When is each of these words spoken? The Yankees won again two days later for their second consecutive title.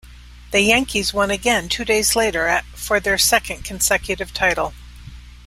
The 0.49 0.61
Yankees 0.61 1.13
won 1.13 1.29
again 1.29 1.69
two 1.69 1.85
days 1.85 2.15
later 2.15 2.63
for 2.73 2.99
their 2.99 3.19
second 3.19 3.63
consecutive 3.63 4.33
title. 4.33 4.73